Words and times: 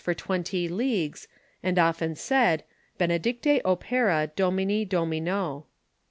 73 0.01 0.11
for 0.15 0.19
twenty 0.25 0.67
leagues, 0.67 1.27
and 1.61 1.77
often 1.77 2.15
said," 2.15 2.63
Benedicito 2.99 3.61
opera 3.63 4.31
Domini 4.35 4.83
Domino." 4.83 5.67